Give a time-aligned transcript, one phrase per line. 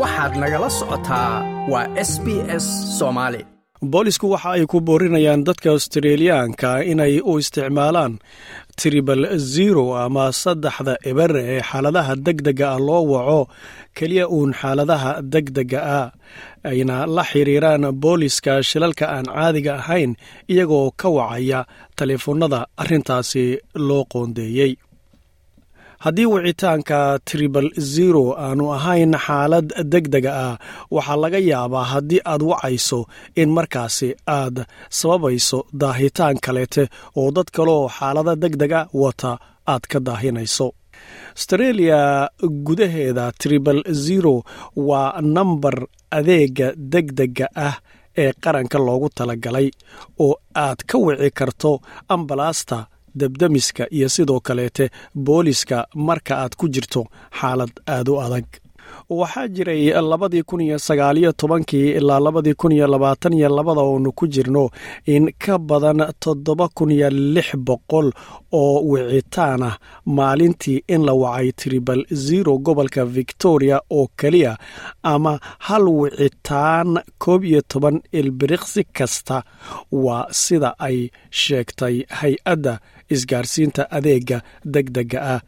[0.00, 1.32] waxaad nagala socotaa
[1.72, 2.26] waa s b
[2.62, 2.66] s
[2.98, 3.40] soomaali
[3.92, 8.12] boolisku waxa ay ku boorinayaan dadka australiyaanka inay u isticmaalaan
[8.80, 9.22] tribal
[9.54, 13.40] zero ama saddexda eber ee xaaladaha degdega ah loo waco
[13.96, 16.08] keliya uun xaaladaha degdega ah
[16.70, 20.12] ayna la xiriiraan booliska shilalka aan caadiga ahayn
[20.52, 21.60] iyagoo ka wacaya
[21.98, 23.44] taleefoonnada arrintaasi
[23.88, 24.72] loo qoondeeyey
[26.04, 26.98] haddii wicitaanka
[27.28, 30.54] tribal zero aanu ahayn xaalad degdega ah
[30.96, 33.00] waxaa laga yaabaa haddii aad wacayso
[33.40, 34.56] in markaasi aad
[34.98, 36.84] sababayso daahitaan kaleete
[37.20, 39.32] oo dad kaleoo xaalada degdega wata
[39.72, 40.66] aad ka daahinayso.
[41.36, 42.00] Astareeliya
[42.66, 44.34] gudaheeda tribal zero
[44.88, 45.76] waa nambar
[46.18, 47.74] adeega degdega ah
[48.22, 49.68] ee qaranka loogu talagalay
[50.24, 51.70] oo aad ka wici karto
[52.14, 52.78] ambalaasta
[53.14, 57.06] debdemiska iyo sidoo kaleete booliska marka aad ku jirto
[57.40, 58.44] xaalad aad u adag.
[59.10, 64.12] Waxaa jiray labadii kun iyo sagaaliyo tobankii ilaa labadii kun iyo labaatan iyo labada oonu
[64.12, 64.70] ku jirno
[65.06, 68.12] in ka badan toddoba kun iyo lix boqol
[68.52, 69.78] oo wicitaan ah.
[70.06, 74.56] Maalintii in la wacay tribal zero gobolka victoria oo keliya
[75.02, 79.42] ama hal wicitaan koob iyo toban ilbiriqsi kasta.
[79.92, 82.78] Waa sida ay sheegtay hay'adda
[83.10, 85.40] isgaarsiinta adeega degdega ah.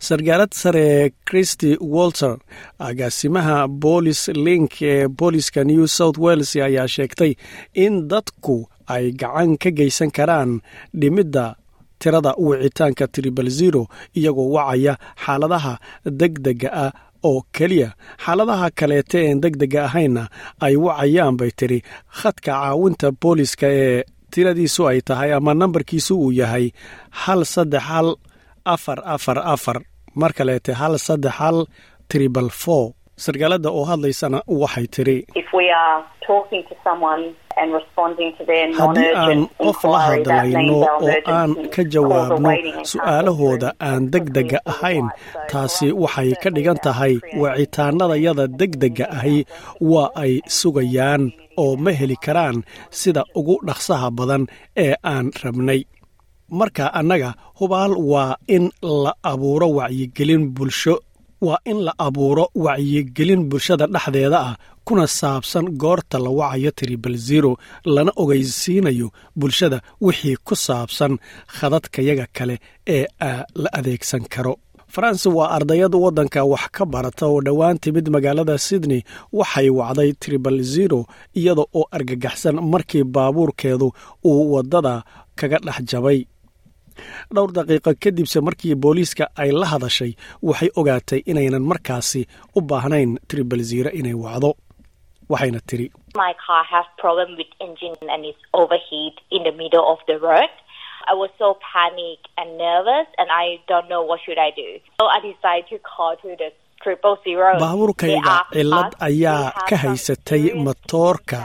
[0.00, 2.36] Sargaalad sare christy walter
[2.78, 7.34] agaasimaha boolis link ee booliska new south wales ayaa sheegtay
[7.74, 10.60] in dadku ay gacan ka geysan karaan
[11.00, 11.54] dhimidda
[11.98, 13.82] tirada wicitaanka tribal zero
[14.16, 15.74] iyagoo wacaya xaaladaha
[16.20, 16.92] degdega ah
[17.22, 17.92] oo keliya.
[18.24, 20.24] Xaaladaha kaleete een degdega ahaynna
[20.60, 21.78] ay wacayaan bay tiri.
[22.18, 26.66] Khadka caawinta booliska ee tiradiisu ay tahay ama nambarkiisu uu yahay
[27.22, 28.08] hal saddex hal
[28.74, 29.78] afar afar afar.
[30.20, 31.58] Mar kaleete hal saddex hal
[32.10, 32.84] tribal four.
[33.24, 35.16] Sargaalada oo hadlaysana waxay tiri
[38.78, 42.50] haddii aan qof la hadlayno oo aan ka jawaabno
[42.92, 45.06] su'aalahooda aan degdega ahayn
[45.50, 49.38] taasi waxay ka dhigan tahay wicitaanadayada degdega ahi
[49.92, 51.22] waa ay sugayaan
[51.62, 52.56] oo ma heli karaan
[53.00, 54.42] sida ugu dhaqsaha badan
[54.84, 55.80] ee aan rabnay.
[56.58, 58.64] Marka annaga hubaal waa in
[59.04, 60.94] la abuuro wacyigelin bulsho.
[61.46, 64.54] Waa in la abuuro wacyigelin bulshada dhexdeeda ah
[64.86, 67.52] kuna saabsan goorta la wacayo tribal zero
[67.94, 69.06] lana ogeysiinayo
[69.40, 71.12] bulshada wixii ku saabsan
[71.56, 72.56] khadadkayaga kale
[72.96, 73.04] ee
[73.62, 74.52] la adeegsan karo
[74.94, 79.02] faransi waa ardayad waddanka wax ka barata oo dhowaan timid magaalada sydney
[79.38, 81.00] waxay wacday tribal zero
[81.38, 83.88] iyada oo argagaxsan markii baabuurkeedu
[84.30, 84.94] uu waddada
[85.38, 86.18] kaga dhex jabay.
[87.34, 90.12] Dhowr daqiiqo kadibse markii booliiska ay la hadashay
[90.48, 92.22] waxay ogaatay inaynan markaasi
[92.56, 94.50] u baahnayn tribal zero inay wacdo.
[95.32, 95.86] Waxayna tiri
[101.10, 104.68] I was so panicked and nervous, and I don't know what should I do.
[105.00, 106.48] So I decided to call to the
[106.82, 107.48] triple zero.
[107.64, 111.38] baabuurkayga cillad ayaa ka haysatay matoorka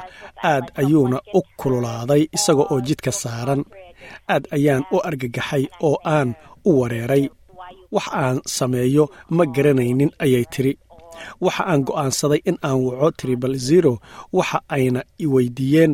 [0.51, 3.61] aad ayuuna u kululaaday isaga oo jidka saaran.
[4.33, 6.29] aad ayaan u argagaxay oo aan
[6.69, 7.23] u wareeray.
[7.95, 9.03] Wax aan sameeyo
[9.37, 10.71] ma garanaynin ayay tiri
[11.45, 13.93] waxa aan go'aansaday in aan waco tribal zero.
[14.37, 15.93] Waxa ayna i weydiiyeen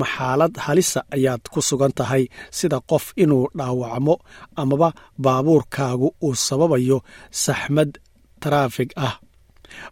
[0.00, 2.24] maxaalad halisa ayaad ku sugan tahay
[2.56, 4.14] sida qof inuu dhaawacmo
[4.60, 4.88] amaba
[5.24, 6.98] baabuurkaagu uu sababayo
[7.44, 7.90] saxmad
[8.42, 9.14] taraafig ah.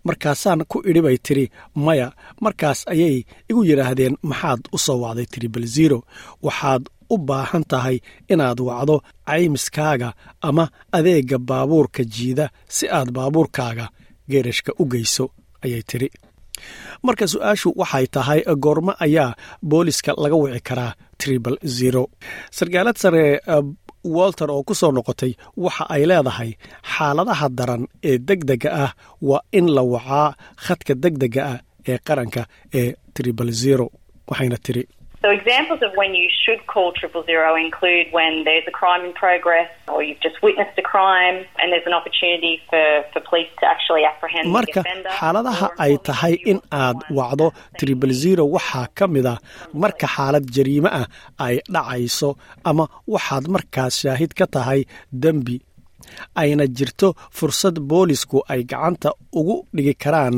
[0.07, 1.45] Markaasaan ku idhi bay tiri
[1.85, 2.09] maya
[2.45, 3.17] markaas ayay
[3.51, 5.99] igu yidhaahdeen maxaad u soo wacday tribal zero.
[6.47, 6.83] Waxaad
[7.15, 7.97] u baahan tahay
[8.33, 8.97] inaad wacdo
[9.29, 10.09] caymiskaaga
[10.49, 10.65] ama
[10.97, 13.87] adeegga baabuurka jiida si aad baabuurkaaga
[14.31, 15.25] geerashka u geyso
[15.65, 16.09] ayay tiri
[17.07, 19.29] marka su'aashu waxay tahay goormo ayaa
[19.71, 22.03] booliska laga wici karaa tribal zero.
[22.57, 23.25] Sargaalad sare
[24.17, 25.33] walter oo ku soo noqotay
[25.65, 26.51] waxa ay leedahay
[26.93, 28.91] xaaladaha daran ee degdega ah
[29.29, 30.29] waa in la wacaa
[30.65, 31.59] khadka degdega ah
[31.91, 32.43] ee qaranka
[32.81, 33.87] ee tribal zero
[34.31, 34.83] waxayna tiri
[35.27, 39.13] So examples of when you should call triple zero include when there's a crime in
[39.23, 43.65] progress or you've just witnessed a crime and there's an opportunity for, for police to
[43.75, 45.11] actually apprehend marka the offender.
[45.21, 47.47] xaaladaha ay tahay in aad wacdo
[47.81, 49.37] tribal zero waxaa ka mid ah
[49.85, 51.07] marka xaalad jariime ah
[51.47, 52.31] ay dhacayso
[52.71, 52.87] ama
[53.17, 54.81] waxaad markaas shaahid ka tahay
[55.25, 55.57] dembi
[56.43, 57.09] ayna jirto
[57.39, 60.37] fursad boolisku ay gacanta ugu dhigi karaan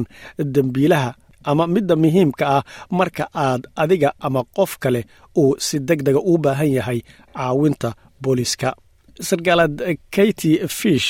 [0.57, 1.11] dembiilaha
[1.51, 2.63] ama midda muhiimka ah
[2.99, 5.01] marka aad adiga ama qof kale
[5.43, 7.01] uu si deg dega u baahan yahay
[7.37, 7.91] caawinta
[8.23, 8.69] booliska
[9.29, 9.77] sargaalad
[10.17, 11.09] katy fish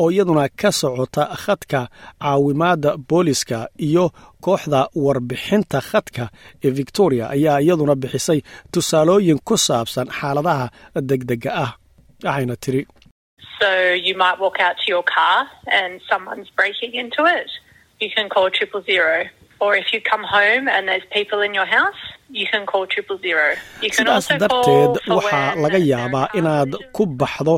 [0.00, 1.80] oo iyaduna ka socota khadka
[2.22, 3.58] caawimaadda booliska
[3.88, 4.04] iyo
[4.44, 6.24] kooxda warbixinta khadka
[6.64, 8.40] ee victoria ayaa iyaduna bixisay
[8.72, 10.66] tusaalooyin ku saabsan xaaladaha
[11.10, 11.70] degdega ah.
[12.24, 12.82] Waxayna tiri
[13.60, 13.68] So
[19.64, 22.00] Or if you come home and there's people in your house,
[22.38, 23.46] you can call triple zero.
[23.82, 27.54] You can sidaas also darteed waxaa laga yaabaa inaad ku baxdo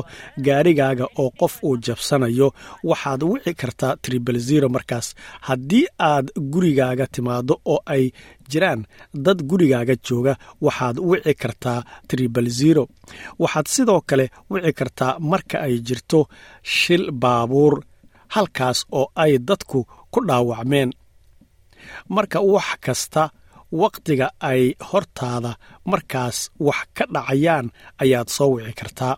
[0.47, 2.47] gaarigaaga oo qof uu jabsanayo.
[2.89, 5.07] Waxaad wici kartaa tribal zero markaas.
[5.47, 8.03] Haddii aad gurigaaga timaado oo ay
[8.51, 8.81] jiraan
[9.25, 10.33] dad gurigaaga jooga
[10.65, 11.79] waxaad wici kartaa
[12.09, 12.83] tribal zero.
[13.43, 16.19] Waxaad sidoo kale wici kartaa marka ay jirto
[16.75, 17.73] shil baabuur
[18.35, 19.79] halkaas oo ay dadku
[20.13, 20.89] ku dhaawacmeen
[22.15, 23.23] marka wax kasta
[23.81, 25.51] wakhtiga ay hortaada
[25.91, 26.37] markaas
[26.67, 27.67] wax ka dhacayaan
[28.03, 29.15] ayaad soo wici kartaa.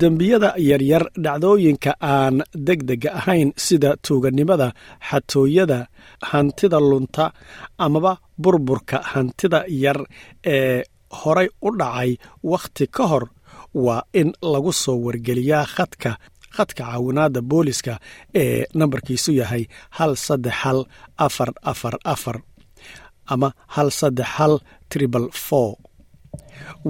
[0.00, 2.36] Dembiyada yaryar dhacdooyinka aan
[2.66, 4.68] degdega ahayn sida tuuganimada
[5.08, 5.78] xatooyada
[6.30, 7.24] hantida lunta
[7.84, 8.12] amaba
[8.42, 9.98] burburka hantida yar
[10.54, 10.82] ee
[11.20, 12.10] horay u dhacay
[12.52, 13.24] wakhti ka hor
[13.84, 16.10] waa in lagu soo wargeliyaa khadka
[16.56, 17.94] khadka caawinaadda booliska
[18.42, 19.64] ee nambarkiisu yahay
[19.98, 20.78] hal saddex hal
[21.26, 22.36] afar afar afar
[23.34, 24.54] ama hal saddex hal
[24.92, 25.70] tribal four.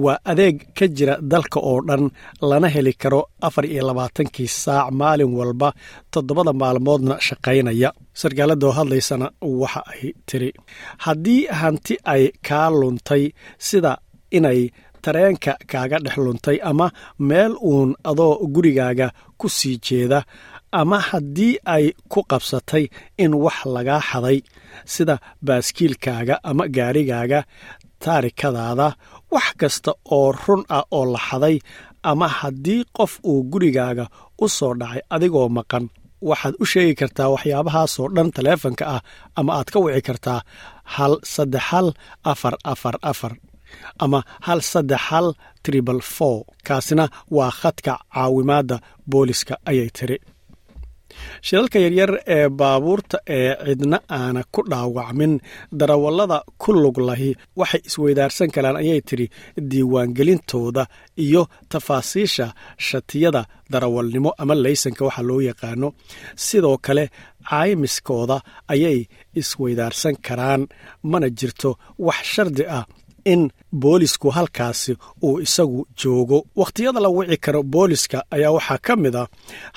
[0.03, 2.03] Waa adeeg ka jira dalka oo dhan
[2.49, 5.69] lana heli karo afar iyo labaatankii saac maalin walba
[6.11, 7.89] toddobada maalmoodna shaqaynaya.
[8.19, 9.27] Sarkaaladoo hadlaysana
[9.61, 10.49] waxa ay tiri
[11.05, 13.23] haddii hanti ay kaa luntay
[13.67, 13.91] sida
[14.37, 14.61] inay
[15.03, 16.87] tareenka kaaga dhex luntay ama
[17.29, 19.07] meel uun adoo gurigaaga
[19.39, 20.19] ku sii jeeda
[20.81, 22.83] ama haddii ay ku qabsatay
[23.23, 24.37] in wax lagaa xaday.
[24.93, 25.15] Sida
[25.45, 27.39] baaskiilkaaga ama gaarigaaga
[28.03, 28.87] taarikadaada
[29.33, 31.55] wax kasta oo run ah oo la xaday
[32.11, 34.05] ama haddii qof uu gurigaaga
[34.43, 35.85] u soo dhacay adigoo maqan.
[36.29, 39.01] Waxaad u sheegi kartaa waxyaabahaasoo dhan taleefanka ah
[39.39, 40.39] ama aad ka wici kartaa
[40.95, 41.87] hal saddex hal
[42.31, 43.33] afar afar afar
[44.03, 45.27] ama hal saddex hal
[45.63, 46.37] tribal four
[46.67, 47.05] kaasina
[47.37, 48.77] waa khadka caawimaadda
[49.11, 50.17] booliska ayay tiri.
[51.45, 55.33] Shilalka yaryar ee baabuurta ee cidna aana ku dhaawacmin
[55.79, 57.29] darawallada ku lug lahi
[57.59, 59.27] waxay isweydaarsan karaan ayay tidhi
[59.69, 60.83] diiwaangelintooda
[61.25, 61.41] iyo
[61.71, 62.53] tafaasiisha
[62.87, 63.41] shatiyada
[63.71, 65.87] darawalnimo ama laysanka waxa loo yaqaano.
[66.45, 67.03] Sidoo kale
[67.49, 68.37] caymiskooda
[68.73, 68.99] ayay
[69.41, 70.61] isweydaarsan karaan
[71.11, 71.69] mana jirto
[72.07, 72.85] wax shardi ah
[73.33, 73.41] in
[73.81, 74.93] boolisku halkaasi
[75.27, 76.37] uu isagu joogo.
[76.59, 79.27] Wakhtiyada la wici karo booliska ayaa waxaa ka mid ah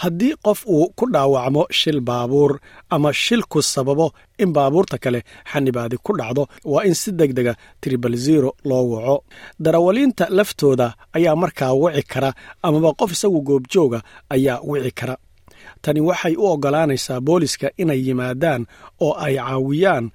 [0.02, 2.52] haddii qof uu ku dhaawacmo shil baabuur
[2.94, 4.06] ama shilku sababo
[4.42, 5.20] in baabuurta kale
[5.52, 6.42] xanibaadi ku dhacdo
[6.72, 9.16] waa in si deg dega tribal zero loo waco.
[9.64, 10.86] Darawaliinta laftooda
[11.16, 12.30] ayaa markaa wici kara
[12.66, 13.98] amaba qof isagu goobjooga
[14.34, 15.14] ayaa wici kara
[15.82, 18.62] tani waxay u oggolaanaysaa booliska inay yimaadaan
[19.06, 20.06] oo ay caawiyaan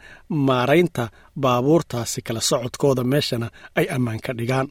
[0.47, 1.03] maaraynta
[1.41, 3.47] baabuurtaasi kala socodkooda meeshana
[3.79, 4.67] ay ammaan ka dhigaan.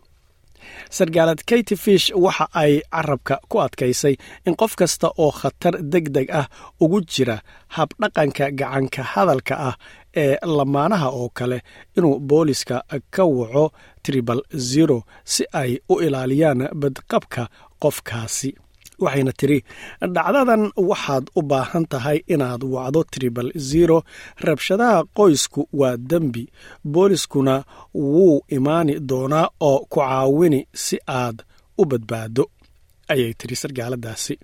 [0.97, 4.15] Sargaalad katy fish waxa ay carabka ku adkaysay
[4.47, 6.47] in qof kasta oo khatar deg deg ah
[6.81, 7.37] ugu jira
[7.77, 9.75] habdhaqanka gacanka hadalka ah
[10.23, 11.59] ee lamaanaha oo kale
[11.97, 12.77] inuu booliska
[13.15, 13.65] ka waco
[14.05, 14.41] tribal
[14.71, 14.99] zero
[15.33, 17.43] si ay u ilaaliyaan badqabka
[17.83, 18.51] qofkaasi
[19.05, 19.59] waxayna tiri
[20.15, 23.99] dhacdadan waxaad u baahan tahay inaad wacdo tribal zero
[24.47, 26.45] rabshadaha qoysku waa dembi
[26.93, 27.55] booliskuna
[27.95, 31.37] wuu imaani doonaa oo ku caawini si aad
[31.79, 32.45] u badbaado
[33.13, 34.35] ayay tiri sargaaladaasi.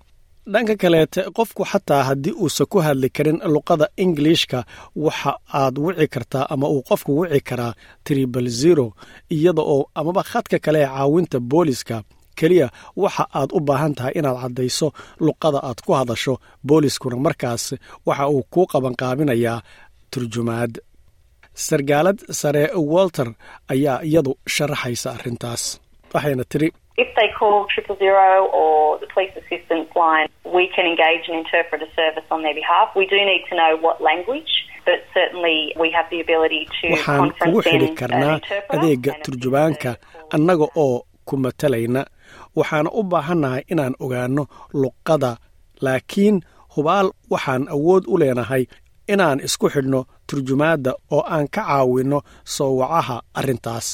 [0.53, 4.59] Dhanka kaleete qofku xataa haddii uusan ku hadli karin luqada ingiliishka
[5.05, 7.73] waxa aad wici kartaa ama uu qofku wici karaa
[8.05, 8.87] tribal zero
[9.35, 11.97] iyada oo amaba khadka kale ee caawinta booliska
[12.41, 12.67] keliya
[13.03, 14.87] waxa aad u baahan tahay inaad caddayso
[15.25, 16.33] luqada aad ku hadasho
[16.67, 17.15] booliskuna.
[17.25, 17.63] Markaas
[18.07, 19.57] waxa uu kuu qabanqaabinayaa
[20.11, 20.73] turjumaad.
[21.67, 23.27] Sargaalad sare walter
[23.73, 25.63] ayaa iyadu sharaxaysa arrintaas.
[26.13, 26.57] Waxayna to
[36.01, 38.39] waxaan kugu xidhi karnaa
[38.75, 39.91] adeega and turjubaanka
[40.35, 42.01] annaga oo ku matalayna
[42.57, 44.43] waxaan u baahannahay inaan ogaanno
[44.81, 45.31] luqada
[45.85, 46.37] laakiin
[46.75, 48.63] hubaal waxaan awood u leenahay
[49.13, 52.19] inaan isku xidhno turjumaadda oo aan ka caawinno
[52.55, 53.87] soo wacaha arrintaas.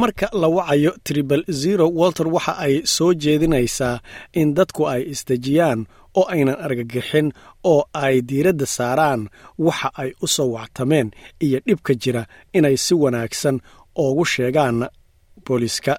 [0.00, 3.96] Marka la wacayo tribal zero walter waxa ay soo jeedinaysaa
[4.40, 5.80] in dadku ay isdejiyaan
[6.18, 7.28] oo aynan argagixin
[7.72, 9.22] oo ay diiradda saaraan
[9.66, 11.08] waxa ay u soo wactameen
[11.44, 12.22] iyo dhibka jira
[12.56, 13.56] inay si wanaagsan
[14.02, 14.78] oogu sheegaan
[15.46, 15.94] booliska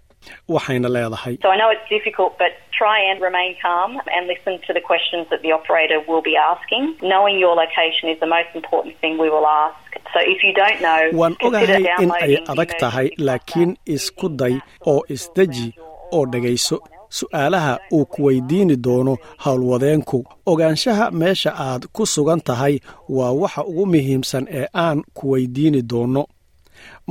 [0.50, 1.34] waxayna leedahay.
[1.42, 2.52] So I know it's difficult, but
[2.82, 6.84] try and remain calm and listen to the questions that the operator will be asking.
[7.02, 9.78] Knowing your location is the most important thing we will ask.
[10.14, 14.56] So if you don't know, waan ogahay in ay adag tahay laakiin isku day
[14.92, 15.68] oo isdeji
[16.16, 16.78] oo dhegayso
[17.18, 19.14] su'aalaha uu ku weydiini doono
[19.46, 25.82] howlwadeenku ogaanshaha meesha aad ku sugan tahay waa waxa ugu muhiimsan ee aan ku weydiini
[25.82, 26.24] doono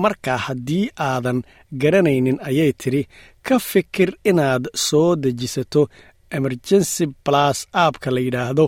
[0.02, 1.38] marka haddii aadan
[1.82, 3.02] garanaynin ayay tidhi
[3.46, 5.82] ka fikir inaad soo dejisato
[6.38, 8.64] emergency plus aabka la yidhaahdo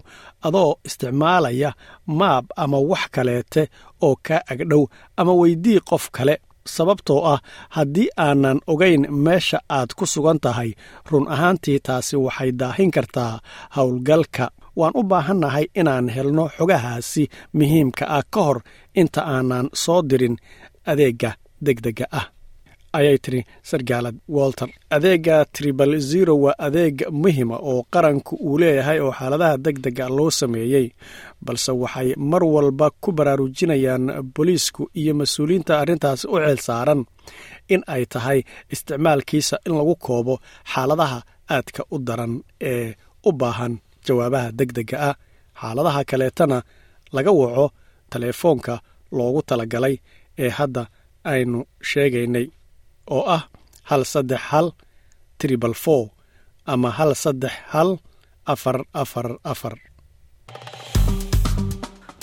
[0.47, 1.71] adoo isticmaalaya
[2.07, 3.63] maab ama wax kaleete
[4.07, 4.85] oo kaa agdhow
[5.17, 6.37] ama weydii qof kale.
[6.75, 7.41] Sababtoo ah
[7.77, 10.71] haddii aanan ogayn meesha aad ku sugan tahay
[11.11, 13.41] run ahaantii taasi waxay daahin kartaa
[13.77, 14.47] howlgalka.
[14.77, 17.23] Waan u baahannahay inaan helno xogahaasi
[17.59, 18.59] muhiimka ah ka hor
[19.01, 20.37] inta aanan soo dirin
[20.91, 21.31] adeegga
[21.67, 22.27] degdega ah.
[22.99, 24.69] Ayay tiri sargaalad walter.
[24.97, 30.87] Adeegga tribal zero waa adeeg muhima oo qaranku uu leeyahay oo xaaladaha degdega loo sameeyey
[31.47, 37.01] balse waxay mar walba ku baraarujinayaan booliisku iyo mas'uuliyiinta arrintaasi u ceel saaran
[37.75, 38.39] in ay tahay
[38.75, 40.35] isticmaalkiisa in lagu koobo
[40.73, 41.19] xaaladaha
[41.55, 42.35] aadka u daran
[42.71, 42.95] ee
[43.29, 43.75] u baahan
[44.07, 45.15] jawaabaha degdega ah.
[45.61, 46.59] Xaaladaha kaleetana
[47.17, 47.67] laga waco
[48.13, 48.75] teleefoonka
[49.17, 49.95] loogu talagalay
[50.39, 50.83] ee hadda
[51.33, 51.59] aynu
[51.91, 52.47] sheegaynay
[53.17, 53.43] oo ah
[53.91, 54.69] hal saddex hal
[55.39, 56.05] tribal four
[56.73, 57.91] ama hal saddex hal
[58.53, 59.75] afar afar afar.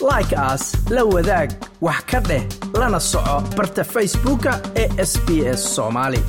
[0.09, 0.63] Like aas
[0.95, 1.49] la wadaag
[1.85, 2.43] wax ka dheh
[2.79, 4.51] lana soco barta facebooka
[4.81, 5.27] ee sb
[5.59, 6.21] s soomaali